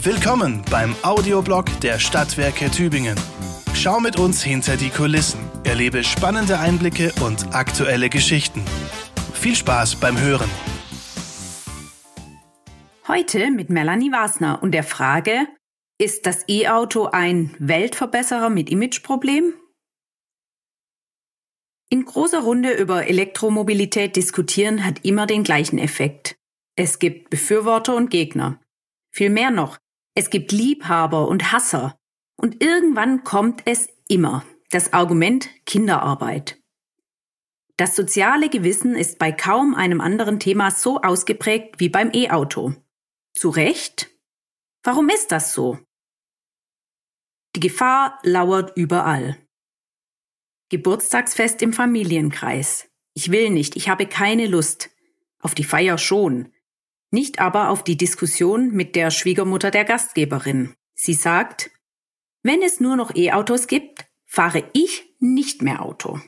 [0.00, 3.18] Willkommen beim Audioblog der Stadtwerke Tübingen.
[3.74, 8.64] Schau mit uns hinter die Kulissen, erlebe spannende Einblicke und aktuelle Geschichten.
[9.34, 10.48] Viel Spaß beim Hören.
[13.08, 15.48] Heute mit Melanie Wasner und der Frage,
[16.00, 19.52] ist das E-Auto ein Weltverbesserer mit Imageproblem?
[21.90, 26.36] In großer Runde über Elektromobilität diskutieren hat immer den gleichen Effekt.
[26.76, 28.60] Es gibt Befürworter und Gegner.
[29.10, 29.78] Viel mehr noch,
[30.18, 31.96] es gibt Liebhaber und Hasser.
[32.36, 36.60] Und irgendwann kommt es immer, das Argument Kinderarbeit.
[37.76, 42.74] Das soziale Gewissen ist bei kaum einem anderen Thema so ausgeprägt wie beim E-Auto.
[43.32, 44.10] Zu Recht?
[44.82, 45.78] Warum ist das so?
[47.54, 49.38] Die Gefahr lauert überall.
[50.68, 52.88] Geburtstagsfest im Familienkreis.
[53.14, 54.90] Ich will nicht, ich habe keine Lust.
[55.38, 56.52] Auf die Feier schon.
[57.10, 60.74] Nicht aber auf die Diskussion mit der Schwiegermutter der Gastgeberin.
[60.94, 61.70] Sie sagt,
[62.42, 66.20] wenn es nur noch E-Autos gibt, fahre ich nicht mehr Auto.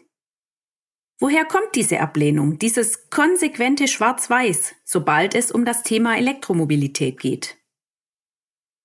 [1.19, 7.59] Woher kommt diese Ablehnung, dieses konsequente Schwarz-Weiß, sobald es um das Thema Elektromobilität geht?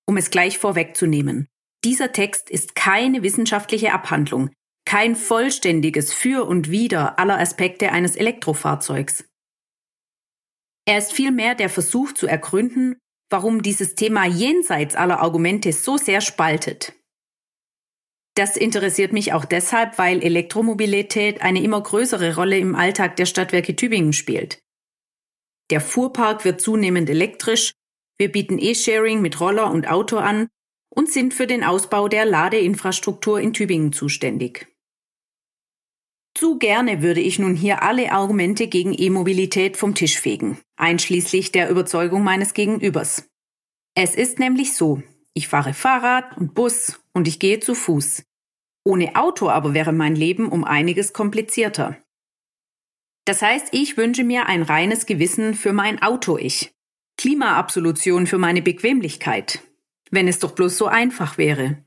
[0.06, 1.48] Um es gleich vorwegzunehmen,
[1.82, 4.50] dieser Text ist keine wissenschaftliche Abhandlung,
[4.84, 9.24] kein vollständiges Für und Wider aller Aspekte eines Elektrofahrzeugs.
[10.86, 12.96] Er ist vielmehr der Versuch zu ergründen,
[13.28, 16.92] warum dieses Thema jenseits aller Argumente so sehr spaltet.
[18.36, 23.74] Das interessiert mich auch deshalb, weil Elektromobilität eine immer größere Rolle im Alltag der Stadtwerke
[23.74, 24.60] Tübingen spielt.
[25.70, 27.72] Der Fuhrpark wird zunehmend elektrisch,
[28.18, 30.48] wir bieten E-Sharing mit Roller und Auto an
[30.88, 34.68] und sind für den Ausbau der Ladeinfrastruktur in Tübingen zuständig.
[36.36, 41.70] Zu gerne würde ich nun hier alle Argumente gegen E-Mobilität vom Tisch fegen, einschließlich der
[41.70, 43.30] Überzeugung meines Gegenübers.
[43.94, 48.22] Es ist nämlich so, ich fahre Fahrrad und Bus und ich gehe zu Fuß.
[48.84, 51.96] Ohne Auto aber wäre mein Leben um einiges komplizierter.
[53.24, 56.74] Das heißt, ich wünsche mir ein reines Gewissen für mein Auto-Ich.
[57.16, 59.62] Klimaabsolution für meine Bequemlichkeit.
[60.10, 61.82] Wenn es doch bloß so einfach wäre.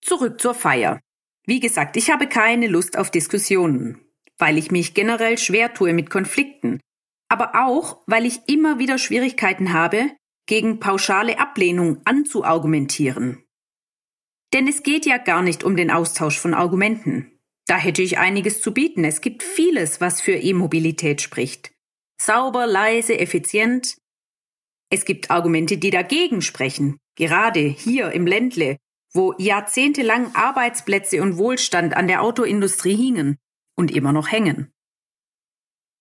[0.00, 1.03] Zurück zur Feier.
[1.46, 4.00] Wie gesagt, ich habe keine Lust auf Diskussionen,
[4.38, 6.80] weil ich mich generell schwer tue mit Konflikten,
[7.28, 10.10] aber auch, weil ich immer wieder Schwierigkeiten habe,
[10.46, 13.44] gegen pauschale Ablehnung anzuargumentieren.
[14.52, 17.40] Denn es geht ja gar nicht um den Austausch von Argumenten.
[17.66, 19.04] Da hätte ich einiges zu bieten.
[19.04, 21.72] Es gibt vieles, was für E-Mobilität spricht.
[22.20, 23.96] Sauber, leise, effizient.
[24.90, 26.98] Es gibt Argumente, die dagegen sprechen.
[27.16, 28.76] Gerade hier im Ländle,
[29.14, 33.38] wo jahrzehntelang Arbeitsplätze und Wohlstand an der Autoindustrie hingen
[33.76, 34.72] und immer noch hängen.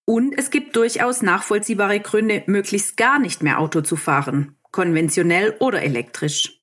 [0.05, 5.81] Und es gibt durchaus nachvollziehbare Gründe, möglichst gar nicht mehr Auto zu fahren, konventionell oder
[5.81, 6.59] elektrisch.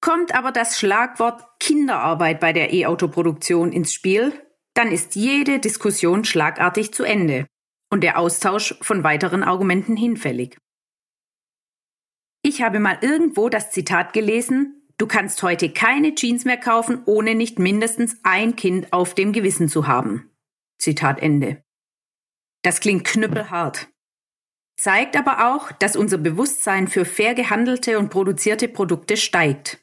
[0.00, 4.32] Kommt aber das Schlagwort Kinderarbeit bei der E-Auto-Produktion ins Spiel,
[4.74, 7.46] dann ist jede Diskussion schlagartig zu Ende
[7.90, 10.58] und der Austausch von weiteren Argumenten hinfällig.
[12.42, 17.36] Ich habe mal irgendwo das Zitat gelesen, Du kannst heute keine Jeans mehr kaufen, ohne
[17.36, 20.30] nicht mindestens ein Kind auf dem Gewissen zu haben.
[20.78, 21.62] Zitat Ende.
[22.62, 23.88] Das klingt knüppelhart.
[24.76, 29.80] Zeigt aber auch, dass unser Bewusstsein für fair gehandelte und produzierte Produkte steigt.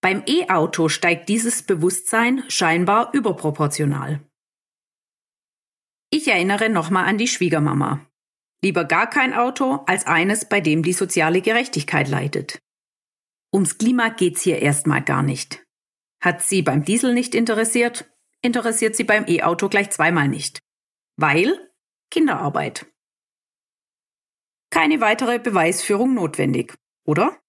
[0.00, 4.20] Beim E-Auto steigt dieses Bewusstsein scheinbar überproportional.
[6.10, 8.06] Ich erinnere nochmal an die Schwiegermama.
[8.64, 12.60] Lieber gar kein Auto als eines, bei dem die soziale Gerechtigkeit leidet.
[13.52, 15.64] Ums Klima geht's hier erstmal gar nicht.
[16.20, 18.10] Hat sie beim Diesel nicht interessiert,
[18.42, 20.60] interessiert sie beim E-Auto gleich zweimal nicht.
[21.16, 21.70] Weil
[22.10, 22.86] Kinderarbeit.
[24.70, 26.74] Keine weitere Beweisführung notwendig,
[27.06, 27.40] oder?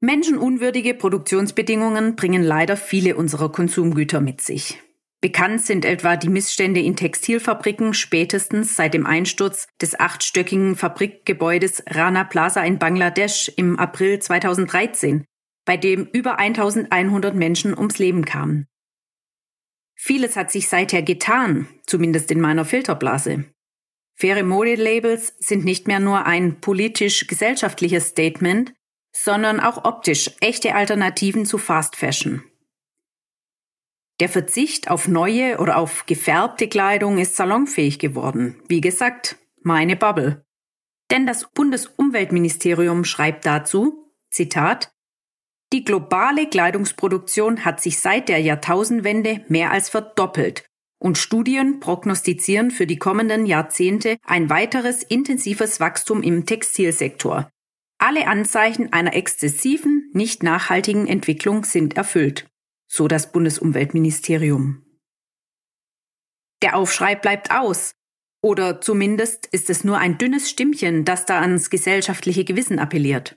[0.00, 4.82] Menschenunwürdige Produktionsbedingungen bringen leider viele unserer Konsumgüter mit sich.
[5.26, 12.22] Bekannt sind etwa die Missstände in Textilfabriken spätestens seit dem Einsturz des achtstöckigen Fabrikgebäudes Rana
[12.22, 15.24] Plaza in Bangladesch im April 2013,
[15.64, 18.68] bei dem über 1100 Menschen ums Leben kamen.
[19.96, 23.46] Vieles hat sich seither getan, zumindest in meiner Filterblase.
[24.14, 28.74] Faire Modelabels sind nicht mehr nur ein politisch-gesellschaftliches Statement,
[29.10, 32.44] sondern auch optisch echte Alternativen zu Fast Fashion.
[34.20, 38.62] Der Verzicht auf neue oder auf gefärbte Kleidung ist salonfähig geworden.
[38.66, 40.44] Wie gesagt, meine Bubble.
[41.10, 44.90] Denn das Bundesumweltministerium schreibt dazu, Zitat,
[45.72, 50.64] die globale Kleidungsproduktion hat sich seit der Jahrtausendwende mehr als verdoppelt
[50.98, 57.50] und Studien prognostizieren für die kommenden Jahrzehnte ein weiteres intensives Wachstum im Textilsektor.
[57.98, 62.46] alle Anzeichen einer exzessiven, nicht nachhaltigen Entwicklung sind erfüllt,
[62.88, 64.84] so das Bundesumweltministerium.
[66.62, 67.92] Der Aufschrei bleibt aus,
[68.42, 73.36] oder zumindest ist es nur ein dünnes Stimmchen, das da ans gesellschaftliche Gewissen appelliert.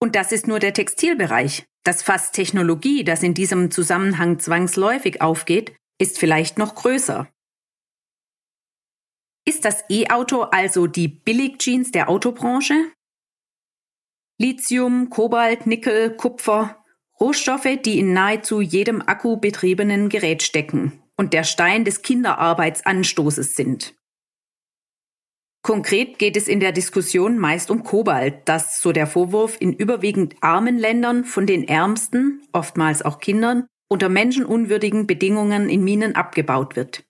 [0.00, 1.66] Und das ist nur der Textilbereich.
[1.84, 7.30] Das Fass Technologie, das in diesem Zusammenhang zwangsläufig aufgeht, ist vielleicht noch größer.
[9.46, 12.92] Ist das E-Auto also die Billigjeans der Autobranche?
[14.40, 16.77] Lithium, Kobalt, Nickel, Kupfer,
[17.20, 23.94] Rohstoffe, die in nahezu jedem akkubetriebenen Gerät stecken und der Stein des Kinderarbeitsanstoßes sind.
[25.62, 30.36] Konkret geht es in der Diskussion meist um Kobalt, das, so der Vorwurf, in überwiegend
[30.40, 37.04] armen Ländern von den Ärmsten, oftmals auch Kindern, unter menschenunwürdigen Bedingungen in Minen abgebaut wird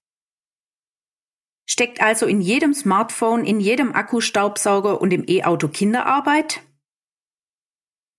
[1.70, 6.62] Steckt also in jedem Smartphone, in jedem Akkustaubsauger und im E-Auto Kinderarbeit?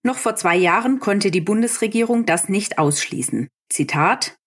[0.10, 3.48] Noch vor zwei Jahren konnte die Bundesregierung das nicht ausschließen.
[3.72, 4.40] Zitat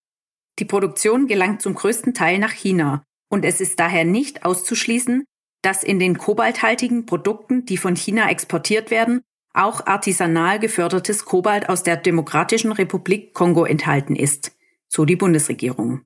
[0.59, 5.23] Die Produktion gelangt zum größten Teil nach China und es ist daher nicht auszuschließen,
[5.63, 9.21] dass in den kobalthaltigen Produkten, die von China exportiert werden,
[9.55, 14.57] auch artisanal gefördertes Kobalt aus der Demokratischen Republik Kongo enthalten ist,
[14.89, 16.03] so die Bundesregierung.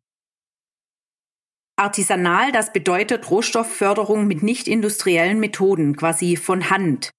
[1.76, 7.10] Artisanal, das bedeutet Rohstoffförderung mit nicht industriellen Methoden, quasi von Hand.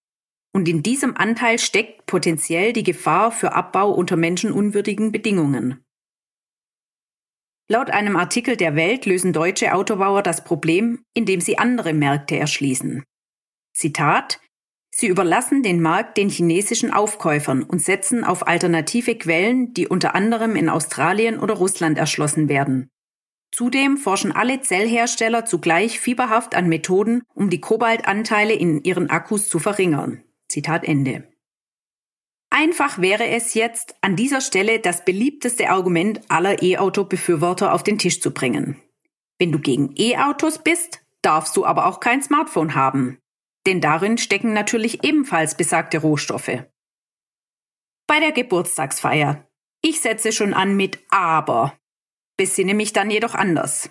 [0.57, 5.85] Und in diesem Anteil steckt potenziell die Gefahr für Abbau unter menschenunwürdigen Bedingungen.
[7.69, 13.03] Laut einem Artikel der Welt lösen deutsche Autobauer das Problem, indem sie andere Märkte erschließen.
[13.75, 14.39] Zitat
[14.89, 20.55] Sie überlassen den Markt den chinesischen Aufkäufern und setzen auf alternative Quellen, die unter anderem
[20.55, 22.89] in Australien oder Russland erschlossen werden.
[23.51, 29.59] Zudem forschen alle Zellhersteller zugleich fieberhaft an Methoden, um die Kobaltanteile in ihren Akkus zu
[29.59, 30.23] verringern.
[30.49, 31.31] Zitat Ende.
[32.49, 38.21] Einfach wäre es jetzt, an dieser Stelle das beliebteste Argument aller E-Auto-Befürworter auf den Tisch
[38.21, 38.81] zu bringen.
[39.37, 43.19] Wenn du gegen E-Autos bist, darfst du aber auch kein Smartphone haben.
[43.65, 46.63] Denn darin stecken natürlich ebenfalls besagte Rohstoffe.
[48.07, 49.45] Bei der Geburtstagsfeier.
[49.81, 51.77] Ich setze schon an mit aber
[52.37, 53.89] besinne mich dann jedoch anders.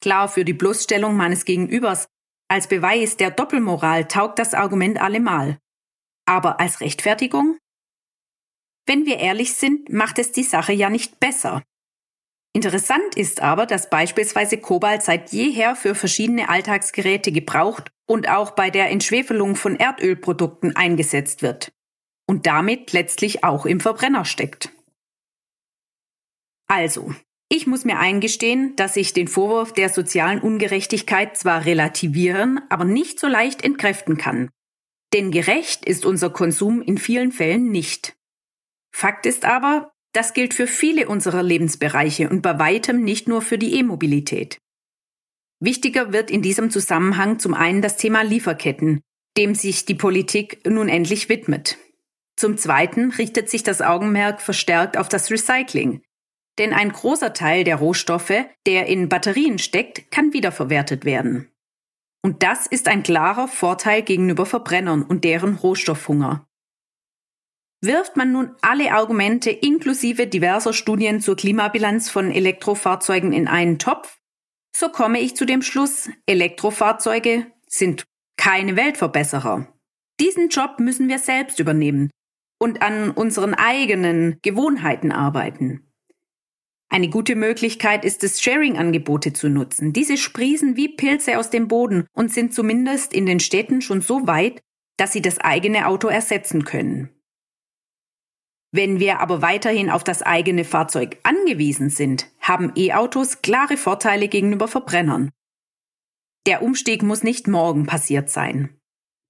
[0.00, 2.08] Klar, für die Bloßstellung meines Gegenübers,
[2.50, 5.58] als Beweis der Doppelmoral taugt das Argument allemal.
[6.26, 7.58] Aber als Rechtfertigung?
[8.86, 11.62] Wenn wir ehrlich sind, macht es die Sache ja nicht besser.
[12.52, 18.70] Interessant ist aber, dass beispielsweise Kobalt seit jeher für verschiedene Alltagsgeräte gebraucht und auch bei
[18.70, 21.72] der Entschwefelung von Erdölprodukten eingesetzt wird
[22.26, 24.72] und damit letztlich auch im Verbrenner steckt.
[26.66, 27.14] Also,
[27.52, 33.18] ich muss mir eingestehen, dass ich den Vorwurf der sozialen Ungerechtigkeit zwar relativieren, aber nicht
[33.18, 34.50] so leicht entkräften kann.
[35.12, 38.14] Denn gerecht ist unser Konsum in vielen Fällen nicht.
[38.94, 43.58] Fakt ist aber, das gilt für viele unserer Lebensbereiche und bei weitem nicht nur für
[43.58, 44.58] die E-Mobilität.
[45.58, 49.00] Wichtiger wird in diesem Zusammenhang zum einen das Thema Lieferketten,
[49.36, 51.78] dem sich die Politik nun endlich widmet.
[52.36, 56.02] Zum Zweiten richtet sich das Augenmerk verstärkt auf das Recycling,
[56.60, 61.50] denn ein großer Teil der Rohstoffe, der in Batterien steckt, kann wiederverwertet werden.
[62.22, 66.46] Und das ist ein klarer Vorteil gegenüber Verbrennern und deren Rohstoffhunger.
[67.82, 74.18] Wirft man nun alle Argumente inklusive diverser Studien zur Klimabilanz von Elektrofahrzeugen in einen Topf,
[74.76, 78.04] so komme ich zu dem Schluss, Elektrofahrzeuge sind
[78.36, 79.66] keine Weltverbesserer.
[80.20, 82.10] Diesen Job müssen wir selbst übernehmen
[82.60, 85.89] und an unseren eigenen Gewohnheiten arbeiten.
[86.92, 89.92] Eine gute Möglichkeit ist es, Sharing-Angebote zu nutzen.
[89.92, 94.26] Diese sprießen wie Pilze aus dem Boden und sind zumindest in den Städten schon so
[94.26, 94.60] weit,
[94.98, 97.10] dass sie das eigene Auto ersetzen können.
[98.72, 104.68] Wenn wir aber weiterhin auf das eigene Fahrzeug angewiesen sind, haben E-Autos klare Vorteile gegenüber
[104.68, 105.30] Verbrennern.
[106.46, 108.76] Der Umstieg muss nicht morgen passiert sein.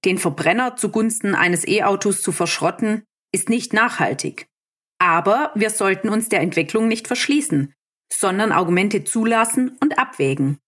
[0.03, 4.47] Den Verbrenner zugunsten eines E-Autos zu verschrotten, ist nicht nachhaltig.
[5.01, 7.73] Aber wir sollten uns der Entwicklung nicht verschließen,
[8.13, 10.59] sondern Argumente zulassen und abwägen.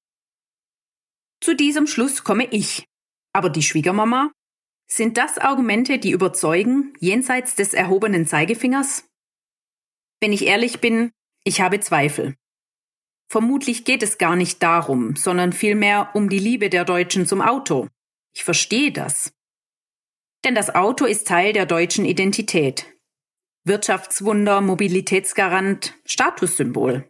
[1.40, 2.88] Zu diesem Schluss komme ich.
[3.32, 4.32] Aber die Schwiegermama?
[4.90, 9.08] Sind das Argumente, die überzeugen, jenseits des erhobenen Zeigefingers?
[10.20, 11.12] Wenn ich ehrlich bin,
[11.44, 12.36] ich habe Zweifel.
[13.30, 17.88] Vermutlich geht es gar nicht darum, sondern vielmehr um die Liebe der Deutschen zum Auto.
[18.34, 19.32] Ich verstehe das.
[20.44, 22.93] Denn das Auto ist Teil der deutschen Identität,
[23.66, 27.10] Wirtschaftswunder, Mobilitätsgarant, Statussymbol.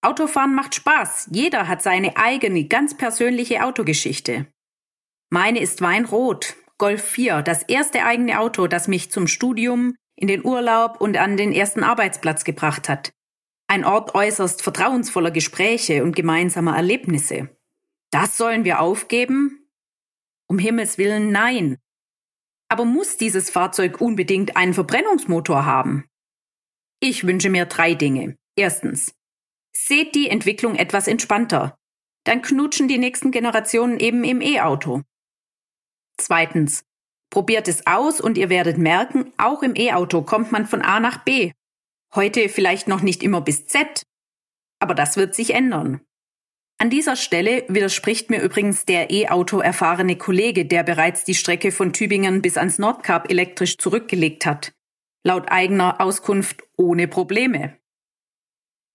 [0.00, 1.28] Autofahren macht Spaß.
[1.30, 4.46] Jeder hat seine eigene, ganz persönliche Autogeschichte.
[5.30, 10.44] Meine ist weinrot, Golf 4, das erste eigene Auto, das mich zum Studium, in den
[10.44, 13.12] Urlaub und an den ersten Arbeitsplatz gebracht hat.
[13.66, 17.50] Ein Ort äußerst vertrauensvoller Gespräche und gemeinsamer Erlebnisse.
[18.10, 19.68] Das sollen wir aufgeben?
[20.46, 21.78] Um Himmels willen nein.
[22.68, 26.04] Aber muss dieses Fahrzeug unbedingt einen Verbrennungsmotor haben?
[27.00, 28.36] Ich wünsche mir drei Dinge.
[28.56, 29.14] Erstens.
[29.72, 31.76] Seht die Entwicklung etwas entspannter.
[32.24, 35.02] Dann knutschen die nächsten Generationen eben im E-Auto.
[36.16, 36.84] Zweitens.
[37.30, 41.24] Probiert es aus und ihr werdet merken, auch im E-Auto kommt man von A nach
[41.24, 41.52] B.
[42.14, 44.04] Heute vielleicht noch nicht immer bis Z.
[44.78, 46.00] Aber das wird sich ändern.
[46.78, 51.92] An dieser Stelle widerspricht mir übrigens der E-Auto erfahrene Kollege, der bereits die Strecke von
[51.92, 54.72] Tübingen bis ans Nordkap elektrisch zurückgelegt hat.
[55.22, 57.78] Laut eigener Auskunft ohne Probleme.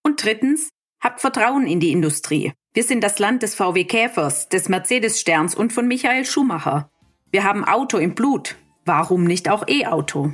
[0.03, 0.69] Und drittens,
[1.01, 2.53] habt Vertrauen in die Industrie.
[2.73, 6.91] Wir sind das Land des VW Käfers, des Mercedes-Sterns und von Michael Schumacher.
[7.31, 8.57] Wir haben Auto im Blut.
[8.85, 10.33] Warum nicht auch E-Auto?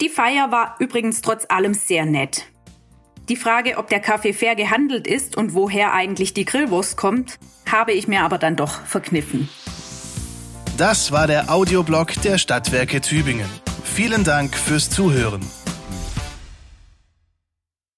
[0.00, 2.46] Die Feier war übrigens trotz allem sehr nett.
[3.28, 7.38] Die Frage, ob der Kaffee fair gehandelt ist und woher eigentlich die Grillwurst kommt,
[7.70, 9.48] habe ich mir aber dann doch verkniffen.
[10.76, 13.48] Das war der Audioblog der Stadtwerke Tübingen.
[13.84, 15.40] Vielen Dank fürs Zuhören.